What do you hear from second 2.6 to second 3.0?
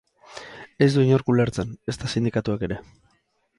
ere.